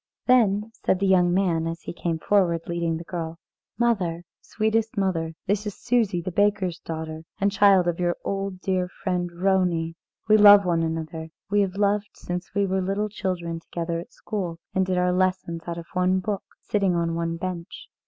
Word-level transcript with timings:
Then 0.25 0.71
said 0.83 0.97
the 0.97 1.05
young 1.05 1.31
man, 1.31 1.67
as 1.67 1.81
he 1.81 1.93
came 1.93 2.17
forward 2.17 2.61
leading 2.65 2.97
the 2.97 3.03
girl: 3.03 3.37
"Mother, 3.77 4.23
sweetest 4.41 4.97
mother, 4.97 5.35
this 5.45 5.67
is 5.67 5.75
Susie, 5.77 6.23
the 6.23 6.31
baker's 6.31 6.79
daughter, 6.79 7.21
and 7.39 7.51
child 7.51 7.87
of 7.87 7.99
your 7.99 8.15
old 8.25 8.53
and 8.53 8.61
dear 8.61 8.87
friend 9.03 9.29
Vronie. 9.31 9.93
We 10.27 10.37
love 10.37 10.65
one 10.65 10.81
another; 10.81 11.27
we 11.51 11.61
have 11.61 11.75
loved 11.75 12.09
since 12.15 12.55
we 12.55 12.65
were 12.65 12.81
little 12.81 13.09
children 13.09 13.59
together 13.59 13.99
at 13.99 14.11
school, 14.11 14.57
and 14.73 14.87
did 14.87 14.97
our 14.97 15.13
lessons 15.13 15.61
out 15.67 15.77
of 15.77 15.85
one 15.93 16.17
book, 16.19 16.41
sitting 16.63 16.95
on 16.95 17.13
one 17.13 17.37
bench. 17.37 17.87